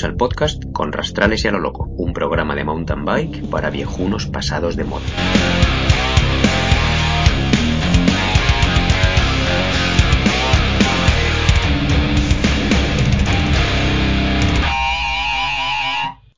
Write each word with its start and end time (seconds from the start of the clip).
Bienvenidos 0.00 0.18
al 0.22 0.28
podcast 0.28 0.64
Con 0.72 0.92
Rastrales 0.92 1.44
y 1.44 1.48
a 1.48 1.50
lo 1.50 1.58
Loco, 1.58 1.84
un 1.84 2.14
programa 2.14 2.54
de 2.54 2.64
mountain 2.64 3.04
bike 3.04 3.50
para 3.50 3.68
viejunos 3.68 4.26
pasados 4.28 4.74
de 4.74 4.84
moda. 4.84 5.04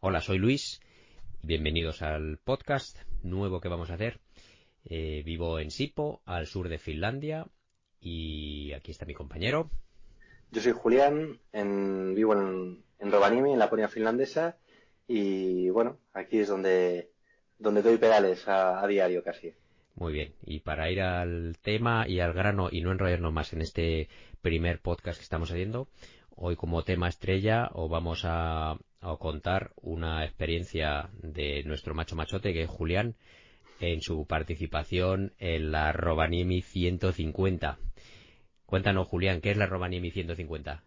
Hola, 0.01 0.21
soy 0.21 0.39
Luis. 0.39 0.81
Bienvenidos 1.43 2.03
al 2.03 2.39
podcast 2.39 2.99
nuevo 3.23 3.61
que 3.61 3.69
vamos 3.69 3.91
a 3.91 3.95
hacer. 3.95 4.19
Eh, 4.87 5.23
vivo 5.25 5.61
en 5.61 5.71
Sipo, 5.71 6.21
al 6.25 6.49
sur 6.49 6.69
de 6.69 6.79
Finlandia, 6.79 7.47
y 8.01 8.73
aquí 8.73 8.91
está 8.91 9.07
mi 9.07 9.15
compañero. 9.15 9.71
Yo 10.51 10.61
soy 10.61 10.73
Julián, 10.73 11.39
vivo 11.53 12.35
en, 12.35 12.83
en 13.03 13.11
Rovaniemi, 13.11 13.53
en 13.53 13.59
la 13.59 13.65
Laponia 13.67 13.89
finlandesa, 13.89 14.57
y 15.09 15.69
bueno, 15.71 15.99
aquí 16.15 16.39
es 16.39 16.49
donde, 16.49 17.11
donde 17.59 17.83
doy 17.83 17.99
pedales 17.99 18.47
a, 18.47 18.87
diario 18.87 19.25
casi. 19.25 19.53
Muy 19.97 20.13
bien, 20.13 20.35
y 20.43 20.61
para 20.61 20.91
ir 20.91 21.03
al 21.03 21.59
tema 21.61 22.09
y 22.09 22.21
al 22.21 22.33
grano 22.33 22.69
y 22.71 22.81
no 22.81 22.93
enrollarnos 22.93 23.33
más 23.33 23.53
en 23.53 23.61
este 23.61 24.09
primer 24.41 24.81
podcast 24.81 25.19
que 25.19 25.25
estamos 25.25 25.51
haciendo, 25.51 25.89
hoy 26.31 26.55
como 26.57 26.85
tema 26.85 27.09
estrella 27.09 27.71
os 27.75 27.91
vamos 27.91 28.23
a, 28.25 28.79
contar 29.19 29.73
una 29.81 30.25
experiencia 30.25 31.11
de 31.21 31.65
nuestro 31.65 31.93
macho 31.93 32.15
machote 32.15 32.53
que 32.53 32.63
es 32.63 32.71
Julián 32.71 33.17
en 33.81 34.01
su 34.01 34.27
participación 34.27 35.33
en 35.41 35.73
la 35.73 35.91
Rovaniemi 35.91 36.63
150. 36.63 37.79
Cuéntanos, 38.65 39.09
Julián, 39.09 39.41
¿qué 39.41 39.51
es 39.51 39.57
la 39.57 39.67
Rovaniemi 39.67 40.13
150? 40.13 40.85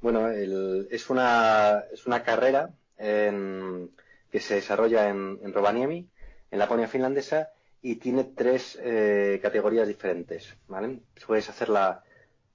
Bueno, 0.00 0.28
es, 0.28 1.10
una, 1.10 1.84
es 1.92 2.06
una 2.06 2.22
carrera 2.22 2.70
que 2.96 4.40
se 4.40 4.54
desarrolla 4.54 5.08
en, 5.08 5.40
en, 5.42 5.52
Rovaniemi, 5.52 6.08
en 6.50 6.58
la 6.58 6.64
Laponia 6.66 6.86
finlandesa, 6.86 7.50
y 7.82 7.96
tiene 7.96 8.24
tres 8.24 8.78
eh, 8.80 9.40
categorías 9.42 9.88
diferentes. 9.88 10.56
¿vale? 10.68 11.00
Puedes 11.26 11.48
hacerla 11.48 12.02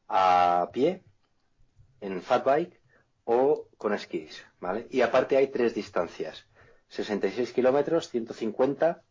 a 0.08 0.70
pie, 0.72 1.02
en 2.02 2.22
fat 2.22 2.46
bike 2.46 2.80
o 3.26 3.68
con 3.78 3.94
esquís. 3.94 4.46
¿vale? 4.60 4.88
Y 4.90 5.02
aparte 5.02 5.38
hay 5.38 5.48
tres 5.48 5.74
distancias. 5.74 6.46
66 6.90 7.52
kilómetros, 7.54 8.10
150 8.10 9.02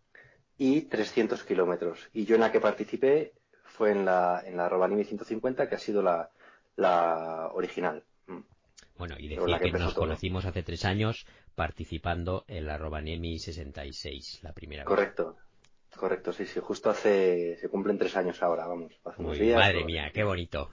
y 0.56 0.82
300 0.82 1.42
kilómetros. 1.44 2.08
Y 2.12 2.24
yo 2.24 2.36
en 2.36 2.42
la 2.42 2.52
que 2.52 2.60
participé 2.60 3.32
fue 3.64 3.90
en 3.90 4.04
la, 4.04 4.42
en 4.46 4.56
la 4.56 4.68
Rovaniemi 4.68 5.04
150, 5.04 5.68
que 5.68 5.74
ha 5.74 5.78
sido 5.78 6.02
la, 6.02 6.30
la 6.76 7.50
original. 7.52 8.04
Bueno, 9.02 9.16
y 9.18 9.26
decía 9.26 9.58
que, 9.58 9.72
nos 9.72 9.94
conocimos 9.94 10.44
hace 10.44 10.62
tres 10.62 10.84
años 10.84 11.26
participando 11.56 12.44
en 12.46 12.66
la 12.66 12.78
Rovaniemi 12.78 13.40
66, 13.40 14.38
la 14.44 14.52
primera 14.52 14.84
Correcto. 14.84 15.38
Correcto, 15.96 16.32
sí, 16.32 16.46
sí, 16.46 16.60
justo 16.62 16.88
hace, 16.88 17.56
se 17.56 17.68
cumplen 17.68 17.98
tres 17.98 18.16
años 18.16 18.40
ahora, 18.44 18.68
vamos, 18.68 18.92
Madre 19.18 19.84
mía, 19.84 20.12
qué 20.14 20.22
bonito. 20.22 20.70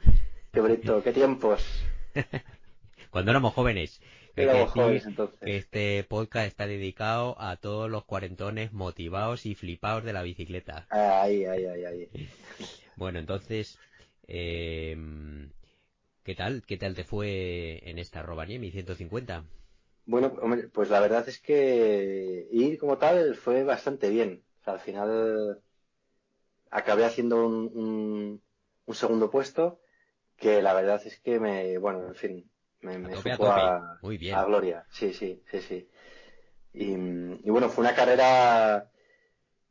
Qué 0.51 0.59
bonito, 0.59 1.01
qué 1.01 1.11
tiempos. 1.11 1.65
Cuando 3.09 3.31
éramos 3.31 3.55
jóvenes. 3.55 3.99
Este 5.41 6.03
podcast 6.03 6.45
está 6.45 6.67
dedicado 6.67 7.35
a 7.41 7.55
todos 7.55 7.89
los 7.89 8.05
cuarentones 8.05 8.73
motivados 8.73 9.47
y 9.47 9.55
flipados 9.55 10.03
de 10.03 10.13
la 10.13 10.21
bicicleta. 10.21 10.85
Ay, 10.91 11.45
ay, 11.45 11.65
ay, 11.65 11.83
ay. 11.83 12.09
Bueno, 12.95 13.17
entonces, 13.17 13.79
em, 14.27 15.49
¿qué 16.29 16.35
tal? 16.35 16.61
¿Qué 16.61 16.77
tal 16.77 16.93
te 16.93 17.03
fue 17.03 17.89
en 17.89 17.97
esta 17.97 18.21
Rovaniemi 18.21 18.69
150? 18.69 19.45
Bueno, 20.05 20.31
pues 20.71 20.91
la 20.91 20.99
verdad 20.99 21.27
es 21.27 21.39
que 21.39 22.47
ir 22.51 22.77
como 22.77 22.99
tal 22.99 23.33
fue 23.33 23.63
bastante 23.63 24.11
bien. 24.11 24.43
al 24.65 24.79
final 24.79 25.59
acabé 26.69 27.05
haciendo 27.05 27.47
un, 27.47 28.43
un 28.85 28.95
segundo 28.95 29.31
puesto 29.31 29.79
que 30.37 30.61
la 30.61 30.75
verdad 30.75 31.01
es 31.03 31.19
que 31.19 31.39
me, 31.39 31.79
bueno, 31.79 32.05
en 32.09 32.13
fin, 32.13 32.51
me, 32.81 32.99
me 32.99 33.15
a, 33.15 33.97
Muy 34.03 34.19
bien. 34.19 34.35
a, 34.35 34.45
gloria. 34.45 34.85
Sí, 34.91 35.13
sí, 35.13 35.41
sí, 35.49 35.61
sí. 35.61 35.89
Y, 36.73 36.95
bueno, 37.49 37.69
fue 37.69 37.83
una 37.83 37.95
carrera 37.95 38.91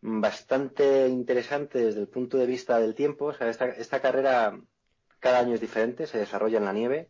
bastante 0.01 1.07
interesante 1.07 1.79
desde 1.79 2.01
el 2.01 2.09
punto 2.09 2.37
de 2.37 2.47
vista 2.47 2.81
del 2.81 2.97
tiempo. 2.97 3.27
O 3.27 3.33
sea, 3.33 3.49
esta, 3.49 3.67
esta 3.67 4.01
carrera 4.01 4.61
cada 5.21 5.41
año 5.41 5.55
es 5.55 5.61
diferente, 5.61 6.07
se 6.07 6.19
desarrolla 6.19 6.59
en 6.59 6.65
la 6.65 6.73
nieve 6.73 7.09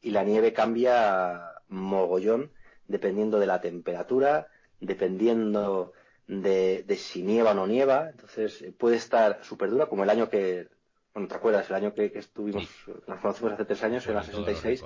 y 0.00 0.10
la 0.10 0.24
nieve 0.24 0.52
cambia 0.52 1.52
mogollón 1.68 2.52
dependiendo 2.86 3.38
de 3.38 3.46
la 3.46 3.60
temperatura, 3.60 4.48
dependiendo 4.80 5.92
de, 6.26 6.84
de 6.84 6.96
si 6.96 7.22
nieva 7.22 7.52
o 7.52 7.54
no 7.54 7.66
nieva. 7.66 8.10
Entonces 8.10 8.64
puede 8.78 8.96
estar 8.96 9.40
súper 9.42 9.70
dura, 9.70 9.86
como 9.86 10.04
el 10.04 10.10
año 10.10 10.28
que 10.28 10.68
bueno, 11.16 11.28
¿te 11.28 11.34
acuerdas? 11.34 11.70
El 11.70 11.76
año 11.76 11.94
que, 11.94 12.12
estuvimos, 12.14 12.68
nos 13.06 13.20
conocimos 13.20 13.54
hace 13.54 13.64
tres 13.64 13.82
años, 13.84 14.06
en 14.06 14.16
la 14.16 14.22
66, 14.22 14.84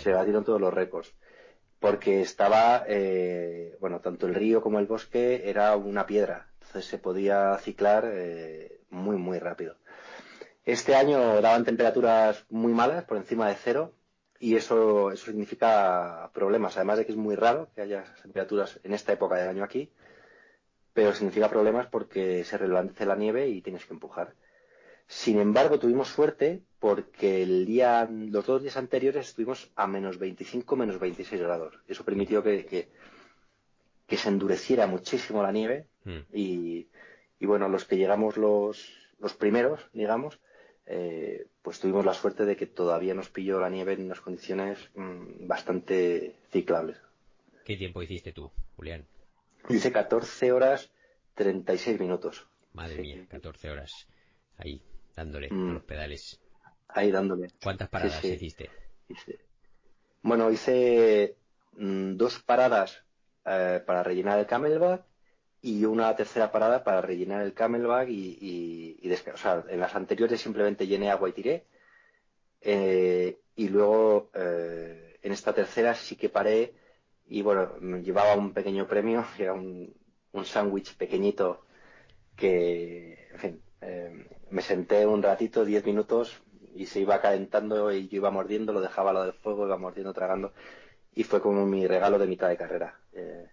se 0.00 0.12
batieron 0.12 0.42
todos 0.42 0.60
los 0.60 0.74
récords. 0.74 1.14
Porque 1.78 2.22
estaba, 2.22 2.84
eh, 2.88 3.76
bueno, 3.78 4.00
tanto 4.00 4.26
el 4.26 4.34
río 4.34 4.60
como 4.60 4.80
el 4.80 4.86
bosque 4.86 5.48
era 5.48 5.76
una 5.76 6.06
piedra. 6.06 6.48
Entonces 6.54 6.86
se 6.86 6.98
podía 6.98 7.56
ciclar 7.58 8.04
eh, 8.12 8.80
muy, 8.90 9.16
muy 9.16 9.38
rápido. 9.38 9.76
Este 10.64 10.94
año 10.94 11.42
daban 11.42 11.64
temperaturas 11.64 12.46
muy 12.48 12.72
malas, 12.72 13.04
por 13.04 13.18
encima 13.18 13.48
de 13.48 13.54
cero, 13.54 13.92
y 14.40 14.56
eso, 14.56 15.10
eso 15.10 15.26
significa 15.26 16.30
problemas. 16.32 16.76
Además 16.76 16.98
de 16.98 17.06
que 17.06 17.12
es 17.12 17.18
muy 17.18 17.36
raro 17.36 17.68
que 17.74 17.82
haya 17.82 18.04
temperaturas 18.22 18.80
en 18.82 18.94
esta 18.94 19.12
época 19.12 19.36
del 19.36 19.48
año 19.48 19.64
aquí, 19.64 19.90
pero 20.94 21.12
significa 21.12 21.50
problemas 21.50 21.88
porque 21.88 22.44
se 22.44 22.56
relance 22.56 23.04
la 23.04 23.16
nieve 23.16 23.48
y 23.48 23.60
tienes 23.60 23.84
que 23.84 23.92
empujar. 23.92 24.34
Sin 25.06 25.38
embargo, 25.38 25.78
tuvimos 25.78 26.08
suerte 26.08 26.62
porque 26.78 27.42
el 27.42 27.66
día, 27.66 28.08
los 28.10 28.46
dos 28.46 28.62
días 28.62 28.76
anteriores 28.76 29.28
estuvimos 29.28 29.70
a 29.76 29.86
menos 29.86 30.18
25, 30.18 30.76
menos 30.76 30.98
26 30.98 31.42
grados. 31.42 31.78
Eso 31.88 32.04
permitió 32.04 32.42
que, 32.42 32.64
que, 34.06 34.16
se 34.16 34.28
endureciera 34.28 34.86
muchísimo 34.86 35.42
la 35.42 35.52
nieve 35.52 35.88
hmm. 36.04 36.20
y, 36.32 36.88
y, 37.38 37.46
bueno, 37.46 37.68
los 37.68 37.84
que 37.84 37.96
llegamos 37.96 38.36
los, 38.36 38.88
los 39.18 39.34
primeros, 39.34 39.90
digamos, 39.92 40.38
eh, 40.86 41.46
pues 41.62 41.80
tuvimos 41.80 42.04
la 42.04 42.14
suerte 42.14 42.44
de 42.44 42.56
que 42.56 42.66
todavía 42.66 43.14
nos 43.14 43.30
pilló 43.30 43.60
la 43.60 43.70
nieve 43.70 43.94
en 43.94 44.04
unas 44.04 44.20
condiciones 44.20 44.78
mm, 44.94 45.46
bastante 45.46 46.36
ciclables. 46.50 46.98
¿Qué 47.64 47.76
tiempo 47.76 48.02
hiciste 48.02 48.32
tú, 48.32 48.50
Julián? 48.76 49.06
Hice 49.68 49.90
14 49.90 50.52
horas 50.52 50.90
36 51.34 51.98
minutos. 51.98 52.46
Madre 52.74 53.00
mía, 53.00 53.26
14 53.28 53.70
horas. 53.70 54.06
Ahí, 54.58 54.82
dándole 55.16 55.48
mm. 55.50 55.72
los 55.72 55.82
pedales. 55.84 56.40
Ahí 56.88 57.10
dándole. 57.10 57.48
¿Cuántas 57.62 57.88
paradas 57.88 58.22
hiciste? 58.24 58.70
Bueno, 60.22 60.50
hice 60.50 61.36
mm, 61.76 62.16
dos 62.16 62.40
paradas 62.40 63.02
eh, 63.46 63.82
para 63.84 64.02
rellenar 64.02 64.38
el 64.38 64.46
camelback 64.46 65.04
y 65.64 65.86
una 65.86 66.14
tercera 66.14 66.52
parada 66.52 66.84
para 66.84 67.00
rellenar 67.00 67.40
el 67.40 67.54
camelback 67.54 68.10
y, 68.10 68.98
y, 69.02 69.10
o 69.10 69.68
en 69.70 69.80
las 69.80 69.94
anteriores 69.94 70.38
simplemente 70.38 70.86
llené 70.86 71.10
agua 71.10 71.30
y 71.30 71.32
tiré. 71.32 71.64
Eh, 72.60 73.38
y 73.56 73.68
luego 73.68 74.30
eh, 74.34 75.18
en 75.22 75.32
esta 75.32 75.54
tercera 75.54 75.94
sí 75.94 76.16
que 76.16 76.28
paré 76.28 76.74
y 77.26 77.40
bueno, 77.40 77.78
llevaba 78.02 78.36
un 78.36 78.52
pequeño 78.52 78.86
premio, 78.86 79.24
que 79.36 79.42
era 79.44 79.54
un, 79.54 79.90
un 80.32 80.44
sándwich 80.44 80.96
pequeñito 80.98 81.64
que, 82.36 83.28
en 83.32 83.38
fin, 83.38 83.62
me 84.50 84.60
senté 84.60 85.06
un 85.06 85.22
ratito, 85.22 85.64
diez 85.64 85.84
minutos, 85.86 86.42
y 86.74 86.84
se 86.86 87.00
iba 87.00 87.22
calentando 87.22 87.90
y 87.90 88.08
yo 88.08 88.16
iba 88.16 88.30
mordiendo, 88.30 88.72
lo 88.74 88.82
dejaba 88.82 89.10
a 89.10 89.14
lo 89.14 89.24
del 89.24 89.32
fuego, 89.32 89.66
iba 89.66 89.78
mordiendo, 89.78 90.12
tragando, 90.12 90.52
y 91.14 91.24
fue 91.24 91.40
como 91.40 91.64
mi 91.66 91.86
regalo 91.86 92.18
de 92.18 92.26
mitad 92.26 92.48
de 92.50 92.56
carrera. 92.58 93.00
Eh, 93.14 93.48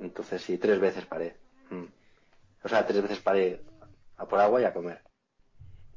entonces 0.00 0.40
sí, 0.42 0.56
tres 0.58 0.80
veces 0.80 1.04
paré. 1.04 1.39
O 2.62 2.68
sea, 2.68 2.86
tres 2.86 3.02
veces 3.02 3.20
paré 3.20 3.62
a 4.16 4.26
por 4.26 4.40
agua 4.40 4.60
y 4.60 4.64
a 4.64 4.72
comer. 4.72 5.02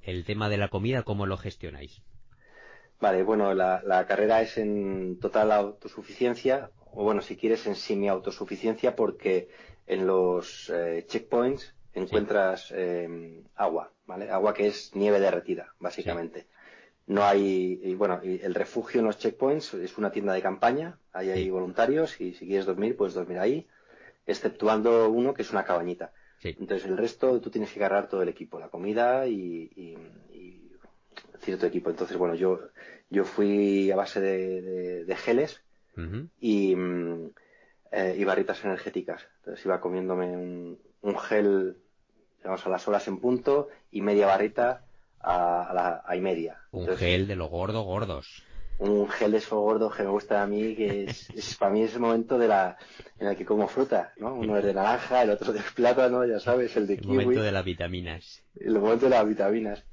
El 0.01 0.25
tema 0.25 0.49
de 0.49 0.57
la 0.57 0.69
comida, 0.69 1.03
¿cómo 1.03 1.25
lo 1.25 1.37
gestionáis? 1.37 2.01
Vale, 2.99 3.23
bueno, 3.23 3.53
la, 3.53 4.05
carrera 4.07 4.41
es 4.41 4.57
en 4.57 5.19
total 5.19 5.51
autosuficiencia, 5.51 6.71
o 6.91 7.03
bueno, 7.03 7.21
si 7.21 7.35
quieres 7.35 7.67
en 7.67 7.75
semi-autosuficiencia, 7.75 8.95
porque 8.95 9.49
en 9.87 10.07
los 10.07 10.69
eh, 10.69 11.05
checkpoints 11.07 11.75
encuentras 11.93 12.71
eh, 12.73 13.43
agua, 13.55 13.91
¿vale? 14.05 14.29
Agua 14.29 14.53
que 14.53 14.67
es 14.67 14.95
nieve 14.95 15.19
derretida, 15.19 15.73
básicamente. 15.79 16.47
No 17.05 17.23
hay, 17.25 17.81
y 17.83 17.93
bueno, 17.95 18.21
el 18.23 18.55
refugio 18.55 19.01
en 19.01 19.07
los 19.07 19.17
checkpoints 19.17 19.73
es 19.73 19.97
una 19.97 20.11
tienda 20.11 20.33
de 20.33 20.41
campaña, 20.41 20.97
ahí 21.11 21.29
hay 21.29 21.49
voluntarios 21.49 22.21
y 22.21 22.33
si 22.33 22.47
quieres 22.47 22.65
dormir, 22.65 22.95
puedes 22.95 23.13
dormir 23.13 23.39
ahí, 23.39 23.67
exceptuando 24.25 25.09
uno 25.09 25.33
que 25.33 25.41
es 25.41 25.51
una 25.51 25.65
cabañita. 25.65 26.13
Entonces 26.43 26.85
el 26.85 26.97
resto 26.97 27.39
tú 27.39 27.49
tienes 27.49 27.71
que 27.71 27.79
agarrar 27.79 28.09
todo 28.09 28.21
el 28.21 28.29
equipo, 28.29 28.59
la 28.59 28.69
comida 28.69 29.27
y, 29.27 29.95
cierto 31.39 31.65
equipo. 31.65 31.89
Entonces, 31.89 32.17
bueno, 32.17 32.35
yo, 32.35 32.59
yo 33.09 33.25
fui 33.25 33.91
a 33.91 33.95
base 33.95 34.21
de, 34.21 35.15
geles 35.17 35.61
y, 36.39 36.73
eh, 37.91 38.15
y, 38.17 38.23
barritas 38.23 38.63
energéticas. 38.63 39.27
Entonces 39.39 39.65
iba 39.65 39.81
comiéndome 39.81 40.37
un, 40.37 40.79
un, 41.01 41.19
gel, 41.19 41.77
digamos, 42.37 42.65
a 42.65 42.69
las 42.69 42.87
horas 42.87 43.07
en 43.07 43.19
punto 43.19 43.69
y 43.91 44.01
media 44.01 44.27
barrita 44.27 44.85
a, 45.19 45.71
la 45.73 46.03
a 46.05 46.15
y 46.15 46.21
media. 46.21 46.61
Un 46.71 46.87
gel 46.95 47.27
de 47.27 47.35
lo 47.35 47.47
gordo 47.47 47.83
gordos 47.83 48.43
un 48.79 49.07
gel 49.09 49.41
gordo 49.49 49.89
que 49.89 50.03
me 50.03 50.09
gusta 50.09 50.41
a 50.41 50.47
mí, 50.47 50.75
que 50.75 51.03
es, 51.35 51.55
para 51.57 51.71
mí 51.71 51.83
es 51.83 51.93
el 51.93 51.99
momento 51.99 52.37
de 52.37 52.47
la, 52.47 52.77
en 53.19 53.27
el 53.27 53.37
que 53.37 53.45
como 53.45 53.67
fruta, 53.67 54.13
¿no? 54.17 54.33
Uno 54.33 54.57
es 54.57 54.65
de 54.65 54.73
naranja, 54.73 55.23
el 55.23 55.31
otro 55.31 55.53
de 55.53 55.61
plátano, 55.75 56.25
ya 56.25 56.39
sabes, 56.39 56.75
el 56.77 56.87
de 56.87 56.97
kiwi. 56.97 57.13
El 57.13 57.21
momento 57.21 57.43
de 57.43 57.51
las 57.51 57.65
vitaminas. 57.65 58.43
El 58.59 58.79
momento 58.79 59.05
de 59.05 59.11
las 59.11 59.27
vitaminas. 59.27 59.83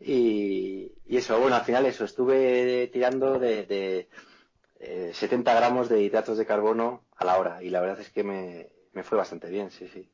Y, 0.00 0.92
y 1.06 1.16
eso, 1.16 1.38
bueno, 1.38 1.56
al 1.56 1.64
final 1.64 1.84
eso, 1.86 2.04
estuve 2.04 2.88
tirando 2.88 3.38
de, 3.38 3.66
de 3.66 5.12
70 5.12 5.52
eh, 5.52 5.56
gramos 5.56 5.88
de 5.88 6.02
hidratos 6.02 6.38
de 6.38 6.46
carbono 6.46 7.04
a 7.16 7.24
la 7.24 7.38
hora 7.38 7.62
y 7.62 7.68
la 7.68 7.80
verdad 7.80 8.00
es 8.00 8.10
que 8.10 8.24
me, 8.24 8.68
me 8.94 9.02
fue 9.02 9.18
bastante 9.18 9.50
bien, 9.50 9.70
sí, 9.70 9.88
sí. 9.88 10.08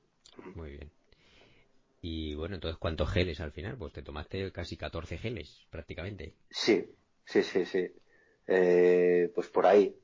Muy 0.54 0.72
bien. 0.72 0.90
Y 2.02 2.34
bueno, 2.34 2.56
entonces, 2.56 2.78
¿cuántos 2.78 3.10
geles 3.10 3.40
al 3.40 3.52
final? 3.52 3.76
Pues 3.76 3.92
te 3.92 4.02
tomaste 4.02 4.52
casi 4.52 4.76
14 4.76 5.18
geles, 5.18 5.66
prácticamente. 5.70 6.34
Sí, 6.50 6.84
sí, 7.24 7.42
sí, 7.42 7.64
sí. 7.64 7.90
Eh, 8.46 9.30
pues 9.34 9.48
por 9.48 9.66
ahí. 9.66 9.96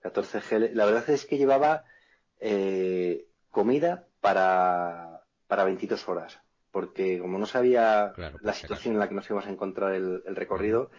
14 0.00 0.40
geles. 0.40 0.74
La 0.74 0.84
verdad 0.84 1.08
es 1.10 1.26
que 1.26 1.38
llevaba 1.38 1.84
eh, 2.40 3.26
comida 3.50 4.06
para, 4.20 5.22
para 5.46 5.64
22 5.64 6.08
horas. 6.08 6.40
Porque 6.70 7.18
como 7.18 7.38
no 7.38 7.44
sabía 7.44 8.14
la 8.40 8.54
situación 8.54 8.94
en 8.94 9.00
la 9.00 9.08
que 9.08 9.14
nos 9.14 9.26
íbamos 9.26 9.46
a 9.46 9.50
encontrar 9.50 9.92
el, 9.94 10.22
recorrido, 10.34 10.90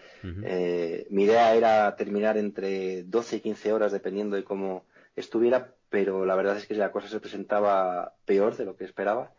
eh, 0.44 1.08
mi 1.10 1.24
idea 1.24 1.56
era 1.56 1.96
terminar 1.96 2.38
entre 2.38 3.04
12 3.06 3.38
y 3.38 3.40
15 3.40 3.74
horas 3.74 3.92
dependiendo 3.92 4.36
de 4.36 4.44
cómo 4.44 4.86
estuviera, 5.16 5.74
pero 5.90 6.28
la 6.28 6.36
verdad 6.36 6.58
es 6.58 6.68
que 6.68 6.76
la 6.76 6.92
cosa 6.92 7.08
se 7.08 7.20
presentaba 7.20 8.14
peor 8.26 8.56
de 8.56 8.66
lo 8.66 8.76
que 8.76 8.84
esperaba 8.84 9.34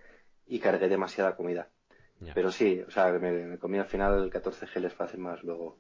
y 0.45 0.59
cargué 0.59 0.89
demasiada 0.89 1.37
comida. 1.37 1.69
Pero 2.35 2.51
sí, 2.51 2.83
o 2.85 2.91
sea, 2.91 3.13
me, 3.13 3.31
me 3.31 3.59
comí 3.59 3.79
al 3.79 3.87
final 3.87 4.29
14 4.29 4.67
geles 4.67 4.93
fácil 4.93 5.21
más 5.21 5.45
luego 5.45 5.79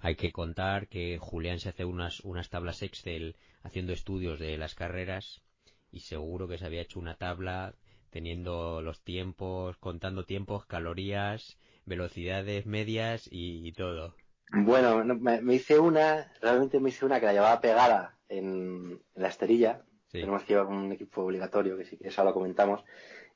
hay 0.00 0.16
que 0.16 0.32
contar 0.32 0.88
que 0.88 1.18
Julián 1.18 1.58
se 1.58 1.70
hace 1.70 1.84
unas, 1.84 2.20
unas 2.20 2.48
tablas 2.48 2.82
Excel 2.82 3.36
haciendo 3.62 3.92
estudios 3.92 4.38
de 4.38 4.56
las 4.56 4.74
carreras 4.74 5.42
y 5.90 6.00
seguro 6.00 6.48
que 6.48 6.58
se 6.58 6.66
había 6.66 6.82
hecho 6.82 7.00
una 7.00 7.16
tabla 7.16 7.74
teniendo 8.10 8.80
los 8.82 9.02
tiempos, 9.02 9.76
contando 9.78 10.24
tiempos, 10.24 10.66
calorías, 10.66 11.58
velocidades 11.84 12.66
medias 12.66 13.28
y, 13.30 13.72
todo. 13.72 14.14
Bueno, 14.50 15.04
me, 15.04 15.54
hice 15.54 15.78
una, 15.78 16.32
realmente 16.40 16.80
me 16.80 16.88
hice 16.90 17.04
una 17.04 17.20
que 17.20 17.26
la 17.26 17.32
llevaba 17.32 17.60
pegada 17.60 18.16
en, 18.28 19.00
la 19.14 19.28
esterilla. 19.28 19.82
Tenemos 20.10 20.42
que 20.42 20.54
llevar 20.54 20.68
un 20.68 20.92
equipo 20.92 21.22
obligatorio, 21.22 21.76
que 21.76 21.84
sí 21.84 21.98
que 21.98 22.08
eso 22.08 22.24
lo 22.24 22.32
comentamos. 22.32 22.82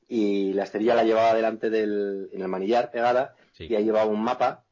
Y 0.08 0.52
la 0.54 0.64
esterilla 0.64 0.94
la 0.94 1.04
llevaba 1.04 1.34
delante 1.34 1.68
del, 1.68 2.30
en 2.32 2.40
el 2.40 2.48
manillar 2.48 2.90
pegada 2.90 3.34
y 3.58 3.74
ahí 3.74 3.84
llevaba 3.84 4.06
un 4.06 4.22
mapa 4.22 4.64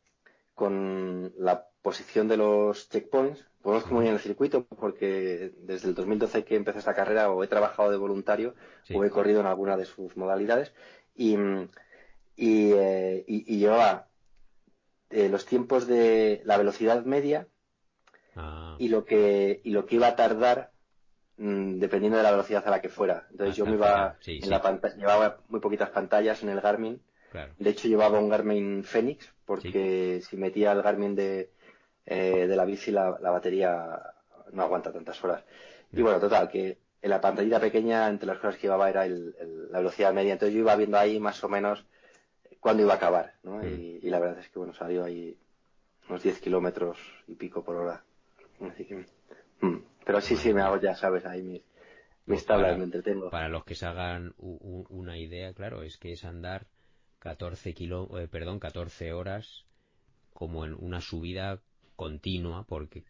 con 0.60 1.32
la 1.38 1.64
posición 1.80 2.28
de 2.28 2.36
los 2.36 2.90
checkpoints. 2.90 3.46
Conozco 3.62 3.94
muy 3.94 4.02
bien 4.02 4.12
el 4.12 4.20
circuito 4.20 4.66
porque 4.66 5.52
desde 5.62 5.88
el 5.88 5.94
2012 5.94 6.44
que 6.44 6.54
empecé 6.54 6.80
esta 6.80 6.92
carrera 6.92 7.30
o 7.30 7.42
he 7.42 7.48
trabajado 7.48 7.90
de 7.90 7.96
voluntario 7.96 8.54
o 8.94 9.02
he 9.02 9.08
corrido 9.08 9.40
en 9.40 9.46
alguna 9.46 9.78
de 9.78 9.86
sus 9.86 10.18
modalidades 10.18 10.74
y, 11.16 11.34
y, 12.36 12.72
eh, 12.74 13.24
llevaba 13.26 14.08
eh, 15.08 15.30
los 15.30 15.46
tiempos 15.46 15.86
de 15.86 16.42
la 16.44 16.58
velocidad 16.58 17.06
media 17.06 17.48
ah. 18.36 18.76
y 18.78 18.88
lo 18.88 19.06
que 19.06 19.62
y 19.64 19.70
lo 19.70 19.86
que 19.86 19.94
iba 19.94 20.08
a 20.08 20.16
tardar 20.16 20.72
mm, 21.38 21.78
dependiendo 21.78 22.18
de 22.18 22.24
la 22.24 22.32
velocidad 22.32 22.68
a 22.68 22.70
la 22.70 22.82
que 22.82 22.90
fuera. 22.90 23.26
Entonces 23.30 23.56
yo 23.56 23.64
me 23.64 23.76
iba 23.76 24.18
en 24.26 24.50
la 24.50 24.60
pantalla, 24.60 24.94
llevaba 24.94 25.38
muy 25.48 25.60
poquitas 25.60 25.88
pantallas 25.88 26.42
en 26.42 26.50
el 26.50 26.60
Garmin. 26.60 27.00
De 27.58 27.70
hecho 27.70 27.88
llevaba 27.88 28.18
un 28.18 28.28
Garmin 28.28 28.84
Fenix 28.84 29.32
porque 29.44 30.20
si 30.28 30.36
metía 30.36 30.72
el 30.72 30.82
Garmin 30.82 31.14
de, 31.14 31.50
eh, 32.06 32.46
de 32.46 32.56
la 32.56 32.64
bici 32.64 32.90
la, 32.90 33.10
batería 33.10 34.00
no 34.52 34.62
aguanta 34.62 34.92
tantas 34.92 35.22
horas. 35.22 35.44
Y 35.92 36.02
bueno, 36.02 36.20
total, 36.20 36.48
que 36.48 36.78
en 37.02 37.10
la 37.10 37.20
pantallita 37.20 37.60
pequeña, 37.60 38.08
entre 38.08 38.26
las 38.26 38.38
cosas 38.38 38.56
que 38.56 38.62
llevaba 38.62 38.90
era 38.90 39.06
la 39.06 39.78
velocidad 39.78 40.12
media. 40.12 40.34
Entonces 40.34 40.54
yo 40.54 40.60
iba 40.60 40.76
viendo 40.76 40.98
ahí 40.98 41.18
más 41.18 41.42
o 41.42 41.48
menos 41.48 41.84
cuándo 42.60 42.82
iba 42.82 42.92
a 42.92 42.96
acabar, 42.96 43.34
¿no? 43.42 43.58
Mm. 43.58 43.98
Y, 44.02 44.10
la 44.10 44.20
verdad 44.20 44.38
es 44.38 44.48
que, 44.48 44.58
bueno, 44.58 44.74
salió 44.74 45.04
ahí 45.04 45.36
unos 46.08 46.22
10 46.22 46.40
kilómetros 46.40 46.98
y 47.26 47.34
pico 47.34 47.64
por 47.64 47.76
hora. 47.76 48.04
Mm. 49.60 49.76
Pero 50.04 50.20
sí, 50.20 50.36
sí, 50.36 50.52
me 50.52 50.62
hago, 50.62 50.80
ya 50.80 50.94
sabes, 50.94 51.24
ahí 51.26 51.42
mis, 51.42 51.62
mis 51.62 51.64
pues 52.26 52.46
tablas, 52.46 52.76
me 52.76 52.84
entretengo. 52.84 53.30
Para 53.30 53.48
los 53.48 53.64
que 53.64 53.74
se 53.74 53.86
hagan 53.86 54.34
una 54.38 55.18
idea, 55.18 55.52
claro, 55.54 55.82
es 55.82 55.98
que 55.98 56.12
es 56.12 56.24
andar 56.24 56.66
14 57.20 57.74
kilo, 57.74 58.18
eh, 58.18 58.28
perdón, 58.28 58.58
14 58.58 59.12
horas 59.12 59.64
como 60.32 60.64
en 60.64 60.74
una 60.74 61.00
subida 61.00 61.60
continua 61.96 62.64
porque 62.66 63.04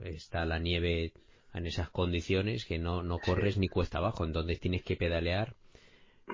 está 0.00 0.44
la 0.44 0.58
nieve 0.58 1.12
en 1.54 1.66
esas 1.66 1.88
condiciones 1.88 2.64
que 2.64 2.78
no, 2.78 3.02
no 3.02 3.18
corres 3.20 3.56
ni 3.58 3.68
cuesta 3.68 3.98
abajo, 3.98 4.24
entonces 4.24 4.58
tienes 4.60 4.82
que 4.82 4.96
pedalear 4.96 5.54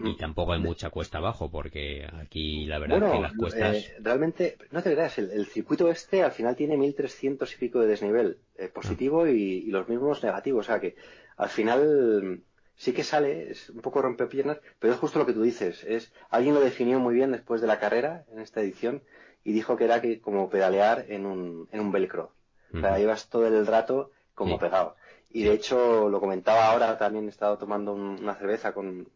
y 0.02 0.16
tampoco 0.16 0.52
hay 0.52 0.60
mucha 0.60 0.88
cuesta 0.90 1.18
abajo 1.18 1.50
porque 1.50 2.06
aquí 2.12 2.64
la 2.64 2.78
verdad 2.78 3.02
es 3.02 3.12
que 3.12 3.20
las 3.20 3.32
cuestas 3.34 3.76
eh, 3.76 3.96
realmente 4.00 4.56
no 4.70 4.82
te 4.82 4.92
creas 4.92 5.18
el, 5.18 5.46
circuito 5.46 5.90
este 5.90 6.22
al 6.22 6.32
final 6.32 6.54
tiene 6.56 6.76
1300 6.76 7.52
y 7.52 7.58
pico 7.58 7.80
de 7.80 7.88
desnivel 7.88 8.38
eh, 8.56 8.68
positivo 8.68 9.26
y, 9.26 9.32
y, 9.32 9.66
los 9.66 9.88
mismos 9.88 10.22
negativos. 10.22 10.66
O 10.66 10.66
sea 10.66 10.80
que 10.80 10.94
al 11.36 11.48
final 11.48 12.42
sí 12.80 12.94
que 12.94 13.04
sale, 13.04 13.50
es 13.50 13.68
un 13.68 13.82
poco 13.82 14.00
rompepiernas, 14.00 14.58
pero 14.78 14.94
es 14.94 14.98
justo 14.98 15.18
lo 15.18 15.26
que 15.26 15.34
tú 15.34 15.42
dices. 15.42 15.84
Es, 15.84 16.14
alguien 16.30 16.54
lo 16.54 16.60
definió 16.60 16.98
muy 16.98 17.14
bien 17.14 17.30
después 17.30 17.60
de 17.60 17.66
la 17.66 17.78
carrera, 17.78 18.24
en 18.32 18.38
esta 18.38 18.62
edición, 18.62 19.02
y 19.44 19.52
dijo 19.52 19.76
que 19.76 19.84
era 19.84 20.00
que 20.00 20.22
como 20.22 20.48
pedalear 20.48 21.04
en 21.08 21.26
un, 21.26 21.68
en 21.72 21.80
un 21.80 21.92
velcro. 21.92 22.32
O 22.72 22.80
sea, 22.80 22.98
ibas 22.98 23.28
todo 23.28 23.46
el 23.46 23.66
rato 23.66 24.12
como 24.34 24.58
pegado. 24.58 24.96
Y 25.28 25.42
de 25.42 25.52
hecho, 25.52 26.08
lo 26.08 26.20
comentaba 26.20 26.68
ahora, 26.68 26.96
también 26.96 27.26
he 27.26 27.28
estado 27.28 27.58
tomando 27.58 27.92
una 27.92 28.34
cerveza 28.36 28.72
con, 28.72 29.06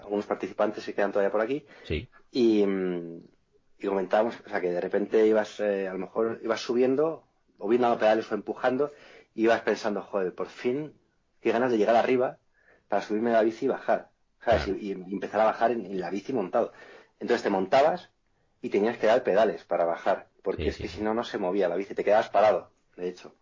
algunos 0.00 0.26
participantes 0.26 0.84
que 0.84 0.94
quedan 0.94 1.10
todavía 1.10 1.32
por 1.32 1.40
aquí. 1.40 1.64
Sí. 1.82 2.08
Y, 2.30 2.64
y 3.78 3.86
comentábamos, 3.88 4.36
o 4.46 4.48
sea, 4.48 4.60
que 4.60 4.70
de 4.70 4.80
repente 4.80 5.26
ibas, 5.26 5.58
eh, 5.58 5.88
a 5.88 5.94
lo 5.94 5.98
mejor 5.98 6.38
ibas 6.44 6.60
subiendo, 6.60 7.24
o 7.58 7.68
viendo 7.68 7.88
los 7.88 7.98
pedales 7.98 8.30
o 8.30 8.36
empujando, 8.36 8.92
y 9.34 9.42
ibas 9.42 9.62
pensando, 9.62 10.00
joder, 10.02 10.32
por 10.32 10.46
fin, 10.46 10.92
qué 11.40 11.50
ganas 11.50 11.72
de 11.72 11.78
llegar 11.78 11.96
arriba, 11.96 12.38
para 12.94 13.04
subirme 13.04 13.30
a 13.30 13.32
la 13.32 13.42
bici 13.42 13.64
y 13.64 13.68
bajar, 13.68 14.12
¿sabes? 14.44 14.68
Y, 14.80 14.92
empezar 14.92 15.40
a 15.40 15.46
bajar 15.46 15.72
en, 15.72 15.98
la 15.98 16.10
bici 16.10 16.32
montado. 16.32 16.72
Entonces 17.18 17.42
te 17.42 17.50
montabas 17.50 18.12
y 18.62 18.68
tenías 18.68 18.98
que 18.98 19.08
dar 19.08 19.24
pedales 19.24 19.64
para 19.64 19.84
bajar, 19.84 20.28
porque 20.44 20.68
es 20.68 20.76
que 20.76 20.86
si 20.86 21.02
no, 21.02 21.12
no 21.12 21.24
se 21.24 21.38
movía 21.38 21.68
la 21.68 21.74
bici, 21.74 21.92
te 21.96 22.04
quedabas 22.04 22.28
parado, 22.28 22.70
de 22.96 23.08
hecho. 23.08 23.34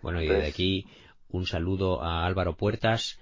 Bueno, 0.00 0.22
y 0.22 0.26
desde 0.26 0.46
aquí 0.46 0.86
un 1.28 1.44
saludo 1.44 2.02
a 2.02 2.24
Álvaro 2.24 2.56
Puertas, 2.56 3.20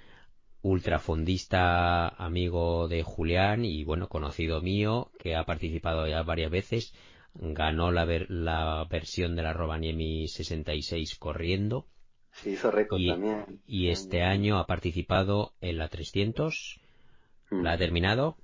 ultrafondista 0.63 2.11
amigo 2.11 2.87
de 2.87 3.03
Julián 3.03 3.65
y 3.65 3.83
bueno, 3.83 4.09
conocido 4.09 4.61
mío, 4.63 5.11
que 5.19 5.35
ha 5.35 5.47
participado 5.47 6.07
ya 6.07 6.23
varias 6.23 6.53
veces, 6.53 6.95
ganó 7.35 7.91
la, 7.91 8.07
la 8.29 8.87
versión 8.89 9.35
de 9.35 9.43
la 9.43 9.53
Robaniemi 9.53 10.29
66 10.29 11.17
corriendo 11.17 11.89
Sí, 12.43 12.50
hizo 12.50 12.71
récord 12.71 13.00
y, 13.00 13.09
también. 13.09 13.61
Y 13.66 13.88
este 13.88 14.23
año 14.23 14.59
ha 14.59 14.66
participado 14.66 15.52
en 15.61 15.78
la 15.78 15.88
300. 15.88 16.81
Mm. 17.50 17.62
¿La 17.62 17.73
ha 17.73 17.78
terminado? 17.78 18.37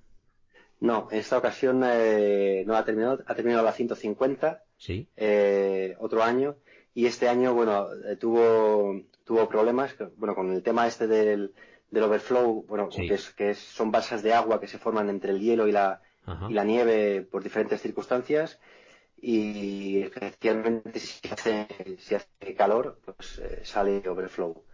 No, 0.80 1.08
en 1.10 1.18
esta 1.18 1.38
ocasión 1.38 1.82
eh, 1.84 2.64
no 2.66 2.76
ha 2.76 2.84
terminado, 2.84 3.22
ha 3.26 3.34
terminado 3.34 3.64
la 3.64 3.72
150. 3.72 4.62
Sí. 4.78 5.06
Eh, 5.16 5.94
otro 6.00 6.22
año. 6.22 6.56
Y 6.94 7.06
este 7.06 7.28
año, 7.28 7.54
bueno, 7.54 7.86
eh, 8.06 8.16
tuvo, 8.16 9.00
tuvo 9.24 9.48
problemas, 9.48 9.94
bueno, 10.16 10.34
con 10.34 10.52
el 10.52 10.62
tema 10.62 10.86
este 10.86 11.06
del, 11.06 11.52
del 11.90 12.02
overflow, 12.02 12.64
bueno, 12.66 12.88
que, 12.88 13.14
es, 13.14 13.30
que 13.30 13.54
son 13.54 13.90
balsas 13.90 14.22
de 14.22 14.34
agua 14.34 14.60
que 14.60 14.66
se 14.66 14.78
forman 14.78 15.08
entre 15.08 15.32
el 15.32 15.40
hielo 15.40 15.68
y 15.68 15.72
la, 15.72 16.02
y 16.48 16.52
la 16.52 16.64
nieve 16.64 17.22
por 17.22 17.42
diferentes 17.42 17.80
circunstancias 17.80 18.58
y 19.24 20.02
efectivamente 20.02 20.98
si 20.98 21.28
hace, 21.28 21.68
si 21.98 22.16
hace 22.16 22.54
calor 22.56 22.98
pues 23.04 23.38
eh, 23.38 23.60
sale 23.62 24.02
overflow. 24.06 24.64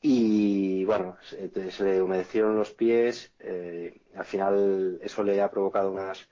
Y 0.00 0.84
bueno 0.84 1.16
se, 1.22 1.84
le 1.84 2.00
humedecieron 2.00 2.56
los 2.56 2.70
pies 2.70 3.32
eh, 3.40 4.00
al 4.14 4.24
final 4.24 4.98
eso 5.02 5.22
le 5.24 5.42
ha 5.42 5.50
provocado 5.50 5.90
unas 5.90 6.28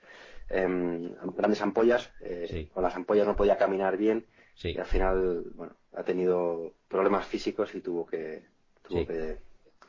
em, 0.49 1.13
grandes 1.35 1.61
ampollas 1.61 2.09
eh, 2.21 2.69
con 2.73 2.81
las 2.81 2.95
ampollas 2.95 3.27
no 3.27 3.35
podía 3.35 3.57
caminar 3.57 3.97
bien 3.97 4.25
y 4.63 4.77
al 4.77 4.85
final 4.85 5.43
bueno 5.53 5.75
ha 5.93 6.03
tenido 6.03 6.73
problemas 6.87 7.27
físicos 7.27 7.75
y 7.75 7.81
tuvo 7.81 8.05
que 8.07 8.45
tuvo 8.81 9.05
que, 9.05 9.37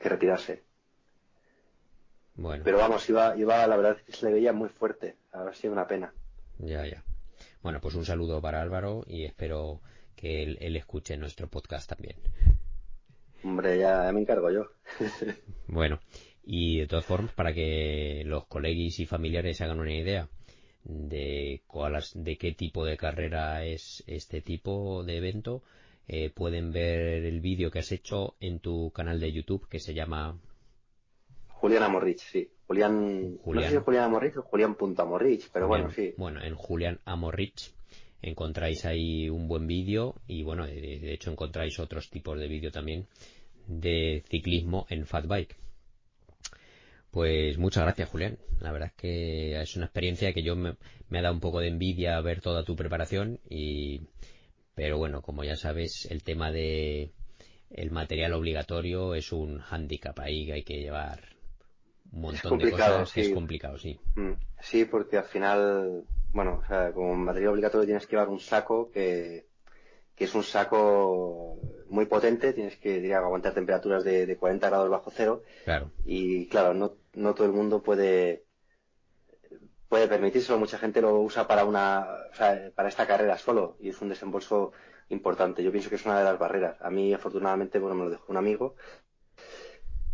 retirarse. 0.00 0.62
Bueno. 2.35 2.62
pero 2.65 2.79
vamos 2.79 3.09
iba 3.09 3.37
iba 3.37 3.67
la 3.67 3.77
verdad 3.77 3.97
es 3.99 4.03
que 4.03 4.12
se 4.12 4.27
le 4.27 4.33
veía 4.33 4.53
muy 4.53 4.69
fuerte 4.69 5.17
ha 5.33 5.53
sido 5.55 5.73
una 5.73 5.87
pena 5.87 6.12
ya, 6.59 6.87
ya. 6.87 7.05
Bueno, 7.62 7.81
pues 7.81 7.95
un 7.95 8.05
saludo 8.05 8.41
para 8.41 8.62
Álvaro 8.62 9.05
y 9.07 9.25
espero 9.25 9.81
que 10.15 10.43
él, 10.43 10.77
escuche 10.77 11.17
nuestro 11.17 11.49
podcast 11.49 11.88
también. 11.88 12.17
Hombre, 13.45 13.79
ya 13.79 14.11
me 14.12 14.21
encargo 14.21 14.50
yo. 14.50 14.67
bueno, 15.69 16.00
y 16.45 16.81
de 16.81 16.87
todas 16.87 17.05
formas, 17.05 17.33
para 17.33 17.53
que 17.53 18.23
los 18.25 18.47
colegis 18.47 19.00
y 19.00 19.07
familiares 19.07 19.61
hagan 19.61 19.81
una 19.81 19.95
idea 19.95 20.29
de, 20.85 21.62
de 22.15 22.38
qué 22.38 22.53
tipo 22.53 22.85
de 22.85 22.97
carrera 22.97 23.65
es 23.65 24.03
este 24.07 24.41
tipo 24.41 25.05
de 25.05 25.19
evento, 25.19 25.62
eh, 26.09 26.31
pueden 26.31 26.73
ver 26.73 27.25
el 27.25 27.41
vídeo 27.41 27.71
que 27.71 27.81
has 27.81 27.93
hecho 27.93 28.35
en 28.41 28.61
tu 28.61 28.91
canal 28.93 29.21
de 29.21 29.33
YouTube 29.33 29.69
que 29.69 29.79
se 29.79 29.95
llama 29.95 30.38
Julián 31.49 31.83
Amorrich, 31.83 32.21
sí. 32.21 32.50
Julián, 32.68 33.38
Julián. 33.38 33.64
no 33.64 33.70
sé 33.70 33.78
si 33.78 33.82
Julián 33.82 34.04
Amorrich 34.04 34.37
o 34.37 34.42
Julián 34.42 34.76
Amorrich, 34.98 35.48
pero 35.50 35.68
bueno, 35.68 35.90
sí. 35.90 36.12
Bueno, 36.18 36.42
en 36.42 36.54
Julián 36.54 37.00
Amorrich 37.06 37.72
encontráis 38.20 38.84
ahí 38.84 39.30
un 39.30 39.48
buen 39.48 39.66
vídeo 39.66 40.16
y 40.26 40.42
bueno, 40.42 40.66
de, 40.66 41.14
hecho 41.14 41.30
encontráis 41.30 41.78
otros 41.78 42.10
tipos 42.10 42.38
de 42.38 42.46
vídeo 42.46 42.70
también 42.70 43.06
de 43.66 44.22
ciclismo 44.28 44.87
en 44.90 45.06
Fatbike. 45.06 45.56
Pues 47.10 47.56
muchas 47.56 47.84
gracias, 47.84 48.10
Julián. 48.10 48.37
La 48.60 48.70
verdad 48.70 48.88
es 48.88 49.00
que 49.00 49.58
es 49.58 49.76
una 49.76 49.87
experiencia 49.87 50.34
que 50.34 50.42
yo 50.42 50.54
me, 50.54 50.76
me 51.08 51.20
ha 51.20 51.22
dado 51.22 51.34
un 51.34 51.40
poco 51.40 51.60
de 51.60 51.68
envidia 51.68 52.20
ver 52.20 52.42
toda 52.42 52.64
tu 52.64 52.76
preparación 52.76 53.40
y 53.48 54.02
pero 54.75 54.98
bueno, 54.98 55.22
como 55.22 55.42
ya 55.42 55.56
sabes, 55.56 56.06
el 56.10 56.22
tema 56.22 56.52
de 56.52 57.12
el 57.70 57.90
material 57.90 58.34
obligatorio 58.34 59.14
es 59.14 59.32
un 59.32 59.58
hándicap 59.58 60.18
ahí 60.20 60.50
hay 60.50 60.64
que 60.64 60.80
llevar 60.80 61.38
un 62.12 62.21
montón 62.23 62.59
de 62.59 62.71
cosas. 62.71 63.17
Es 63.17 63.31
complicado, 63.31 63.79
sí. 63.79 63.99
Mm, 64.17 64.33
sí, 64.61 64.85
porque 64.85 65.19
al 65.19 65.25
final, 65.25 66.05
bueno, 66.33 66.61
o 66.62 66.67
sea, 66.67 66.93
como 66.93 67.15
material 67.15 67.53
obligatorio 67.53 67.87
tienes 67.87 68.07
que 68.07 68.12
llevar 68.12 68.29
un 68.29 68.41
saco 68.41 68.91
que, 68.91 69.47
que 70.15 70.25
es 70.25 70.35
un 70.35 70.45
saco 70.45 71.59
muy 71.88 72.07
potente, 72.07 72.53
tienes 72.53 72.77
que 72.77 73.00
diría, 73.00 73.19
aguantar 73.19 73.55
temperaturas 73.55 74.05
de, 74.05 74.27
de 74.27 74.37
40 74.37 74.69
grados 74.69 74.91
bajo 74.91 75.11
cero. 75.15 75.43
Claro. 75.65 75.91
Y 76.05 76.47
claro, 76.49 76.75
no, 76.75 76.95
no 77.15 77.35
todo 77.35 77.47
el 77.47 77.53
mundo 77.53 77.83
puede 77.83 78.45
puede 79.88 80.07
permitírselo, 80.07 80.59
mucha 80.59 80.79
gente 80.79 81.00
lo 81.00 81.19
usa 81.21 81.47
para 81.47 81.65
una, 81.65 82.07
o 82.31 82.35
sea, 82.35 82.71
para 82.75 82.88
esta 82.88 83.07
carrera 83.07 83.38
solo 83.38 83.77
y 83.81 83.88
es 83.88 84.00
un 84.00 84.11
desembolso 84.11 84.73
importante. 85.09 85.62
Yo 85.62 85.73
pienso 85.73 85.88
que 85.88 85.97
es 85.97 86.05
una 86.05 86.19
de 86.19 86.25
las 86.25 86.38
barreras. 86.38 86.77
A 86.81 86.91
mí, 86.91 87.12
afortunadamente, 87.15 87.79
bueno, 87.79 87.97
me 87.97 88.05
lo 88.05 88.11
dejó 88.11 88.31
un 88.31 88.37
amigo. 88.37 88.77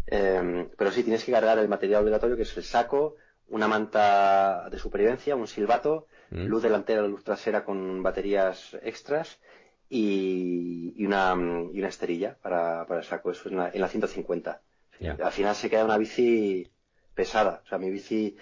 Em, 0.06 0.68
pero 0.76 0.90
sí, 0.90 1.02
tienes 1.02 1.24
que 1.24 1.32
cargar 1.32 1.58
el 1.58 1.68
material 1.68 2.02
obligatorio, 2.02 2.36
que 2.36 2.42
es 2.42 2.56
el 2.56 2.64
saco, 2.64 3.16
una 3.48 3.68
manta 3.68 4.68
de 4.70 4.78
supervivencia, 4.78 5.36
un 5.36 5.46
silbato, 5.46 6.06
mm. 6.30 6.44
luz 6.44 6.62
delantera, 6.62 7.02
luz 7.02 7.24
trasera 7.24 7.64
con 7.64 8.02
baterías 8.02 8.76
extras 8.82 9.38
y, 9.88 11.04
una, 11.04 11.34
y 11.72 11.78
una 11.78 11.88
esterilla 11.88 12.36
para, 12.42 12.86
para 12.86 13.00
el 13.00 13.06
saco. 13.06 13.30
Eso 13.30 13.48
en 13.48 13.56
la, 13.56 13.70
en 13.70 13.80
la 13.80 13.88
150. 13.88 14.60
Al 15.22 15.32
final 15.32 15.54
se 15.54 15.68
queda 15.68 15.84
una 15.84 15.98
bici 15.98 16.70
pesada. 17.14 17.62
O 17.64 17.68
sea, 17.68 17.78
mi 17.78 17.90
bici 17.90 18.36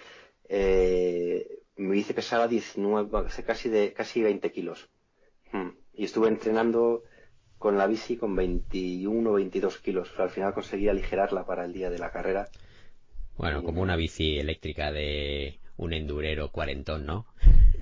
eh, 0.47 1.63
mi 1.77 1.95
bici 1.95 2.13
pesaba 2.13 2.47
19, 2.47 3.09
casi, 3.45 3.69
de, 3.69 3.93
casi 3.93 4.21
20 4.21 4.51
kilos. 4.51 4.89
Hmm. 5.51 5.69
Y 5.93 6.05
estuve 6.05 6.27
entrenando 6.27 7.03
con 7.63 7.77
la 7.77 7.87
bici 7.87 8.17
con 8.17 8.35
21 8.35 9.29
o 9.29 9.33
22 9.35 9.77
kilos. 9.77 10.11
al 10.17 10.29
final 10.29 10.53
conseguí 10.53 10.89
aligerarla 10.89 11.45
para 11.45 11.63
el 11.63 11.71
día 11.71 11.89
de 11.89 11.97
la 11.97 12.11
carrera. 12.11 12.49
Bueno, 13.37 13.63
como 13.63 13.81
una 13.81 13.95
bici 13.95 14.37
eléctrica 14.37 14.91
de 14.91 15.59
un 15.77 15.93
endurero 15.93 16.51
cuarentón, 16.51 17.05
¿no? 17.05 17.25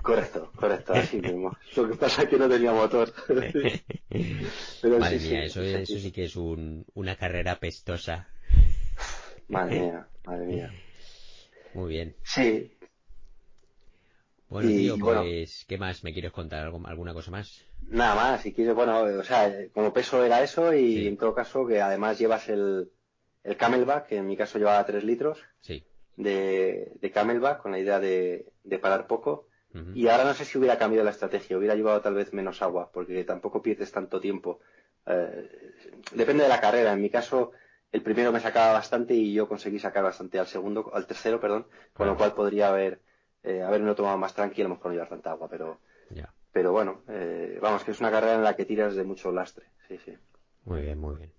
Correcto, 0.00 0.52
correcto, 0.54 0.92
así 0.94 1.20
mismo. 1.20 1.58
Lo 1.74 1.88
que 1.88 1.96
pasa 1.96 2.22
es 2.22 2.28
que 2.28 2.38
no 2.38 2.48
tenía 2.48 2.72
motor. 2.72 3.12
madre 5.00 5.18
mía, 5.18 5.44
eso, 5.46 5.62
eso 5.62 5.98
sí 5.98 6.12
que 6.12 6.26
es 6.26 6.36
un, 6.36 6.86
una 6.94 7.16
carrera 7.16 7.58
pestosa. 7.58 8.28
Madre 9.48 9.80
mía, 9.80 10.06
madre 10.24 10.46
mía. 10.46 10.72
Muy 11.74 11.90
bien. 11.90 12.14
Sí. 12.22 12.70
Bueno, 14.52 14.68
tío, 14.68 14.98
pues, 14.98 15.64
¿qué 15.66 15.78
más? 15.78 16.04
¿Me 16.04 16.12
quieres 16.12 16.32
contar 16.32 16.64
algo, 16.64 16.80
alguna 16.84 17.14
cosa 17.14 17.30
más? 17.30 17.64
Nada 17.88 18.14
más, 18.14 18.42
si 18.42 18.52
quieres, 18.52 18.74
bueno, 18.74 19.00
o 19.02 19.24
sea, 19.24 19.50
como 19.72 19.92
peso 19.92 20.24
era 20.24 20.42
eso 20.42 20.72
y 20.74 21.06
en 21.06 21.16
todo 21.16 21.34
caso 21.34 21.66
que 21.66 21.80
además 21.80 22.18
llevas 22.18 22.48
el, 22.48 22.90
el 23.44 23.56
camelback, 23.56 24.06
que 24.06 24.16
en 24.16 24.26
mi 24.26 24.36
caso 24.36 24.58
llevaba 24.58 24.84
3 24.84 25.04
litros 25.04 25.38
sí. 25.60 25.84
de, 26.16 26.92
de 27.00 27.10
camelback 27.10 27.62
con 27.62 27.72
la 27.72 27.78
idea 27.78 27.98
de, 27.98 28.46
de 28.64 28.78
parar 28.78 29.06
poco. 29.06 29.48
Y 29.94 30.08
ahora 30.08 30.24
no 30.24 30.34
sé 30.34 30.44
si 30.44 30.58
hubiera 30.58 30.76
cambiado 30.76 31.02
la 31.02 31.12
estrategia, 31.12 31.56
hubiera 31.56 31.74
llevado 31.74 32.02
tal 32.02 32.12
vez 32.12 32.34
menos 32.34 32.60
agua, 32.60 32.90
porque 32.92 33.24
tampoco 33.24 33.62
pierdes 33.62 33.90
tanto 33.90 34.20
tiempo. 34.20 34.60
Eh, 35.06 35.48
depende 36.12 36.42
de 36.42 36.50
la 36.50 36.60
carrera. 36.60 36.92
En 36.92 37.00
mi 37.00 37.08
caso, 37.08 37.52
el 37.90 38.02
primero 38.02 38.32
me 38.32 38.40
sacaba 38.40 38.74
bastante 38.74 39.14
y 39.14 39.32
yo 39.32 39.48
conseguí 39.48 39.78
sacar 39.78 40.02
bastante 40.04 40.38
al 40.38 40.46
segundo, 40.46 40.90
al 40.92 41.06
tercero, 41.06 41.40
perdón, 41.40 41.66
con 41.94 42.06
lo 42.06 42.18
cual 42.18 42.34
podría 42.34 42.68
haber, 42.68 43.00
eh, 43.44 43.62
haberme 43.62 43.94
tomado 43.94 44.18
más 44.18 44.34
tranquilo, 44.34 44.66
a 44.66 44.68
lo 44.68 44.74
mejor 44.76 44.90
no 44.90 44.94
llevar 44.94 45.08
tanta 45.08 45.32
agua, 45.32 45.48
pero, 45.48 45.80
pero 46.52 46.72
bueno, 46.72 47.02
eh, 47.08 47.58
vamos, 47.60 47.84
que 47.84 47.90
es 47.90 48.00
una 48.00 48.10
carrera 48.10 48.34
en 48.36 48.44
la 48.44 48.56
que 48.56 48.64
tiras 48.64 48.94
de 48.94 49.04
mucho 49.04 49.32
lastre, 49.32 49.66
sí, 49.88 49.98
sí. 50.04 50.16
Muy 50.64 50.82
bien, 50.82 50.98
muy 50.98 51.16
bien. 51.16 51.32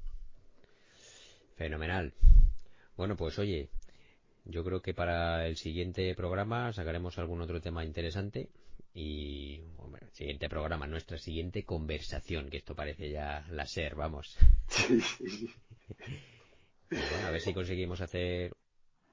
Fenomenal. 1.55 2.13
Bueno, 2.97 3.15
pues 3.15 3.39
oye, 3.39 3.69
yo 4.45 4.63
creo 4.63 4.81
que 4.81 4.93
para 4.93 5.47
el 5.47 5.55
siguiente 5.55 6.13
programa 6.15 6.73
sacaremos 6.73 7.17
algún 7.17 7.41
otro 7.41 7.61
tema 7.61 7.85
interesante 7.85 8.49
y 8.93 9.61
bueno, 9.77 10.07
siguiente 10.11 10.49
programa, 10.49 10.87
nuestra 10.87 11.17
siguiente 11.17 11.63
conversación, 11.63 12.49
que 12.49 12.57
esto 12.57 12.75
parece 12.75 13.09
ya 13.09 13.45
la 13.49 13.65
ser, 13.65 13.95
vamos. 13.95 14.37
Sí, 14.67 14.99
sí, 15.01 15.49
bueno, 16.89 17.27
a 17.27 17.31
ver 17.31 17.41
si 17.41 17.53
conseguimos 17.53 18.01
hacer 18.01 18.53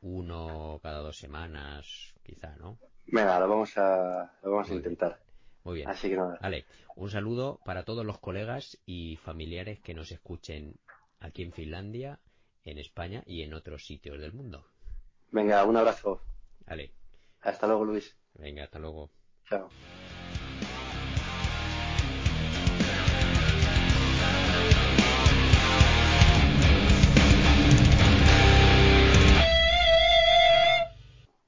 uno 0.02 0.80
cada 0.82 1.00
dos 1.00 1.18
semanas, 1.18 2.14
quizá, 2.22 2.56
¿no? 2.56 2.78
Venga, 3.06 3.38
lo 3.40 3.48
vamos 3.48 3.76
a, 3.76 4.32
lo 4.42 4.52
vamos 4.52 4.70
a 4.70 4.74
intentar. 4.74 5.20
Muy 5.64 5.76
bien. 5.76 5.88
Así 5.88 6.08
que 6.08 6.16
nada. 6.16 6.38
Vale, 6.40 6.64
un 6.96 7.10
saludo 7.10 7.60
para 7.64 7.84
todos 7.84 8.04
los 8.04 8.18
colegas 8.18 8.78
y 8.86 9.16
familiares 9.16 9.80
que 9.80 9.94
nos 9.94 10.10
escuchen 10.12 10.76
aquí 11.18 11.42
en 11.42 11.52
Finlandia, 11.52 12.18
en 12.64 12.78
España 12.78 13.22
y 13.26 13.42
en 13.42 13.54
otros 13.54 13.84
sitios 13.84 14.20
del 14.20 14.32
mundo. 14.32 14.66
Venga, 15.30 15.64
un 15.64 15.76
abrazo. 15.76 16.22
Vale. 16.66 16.92
Hasta 17.42 17.66
luego, 17.66 17.84
Luis. 17.84 18.16
Venga, 18.34 18.64
hasta 18.64 18.78
luego. 18.78 19.10
Chao. 19.48 19.68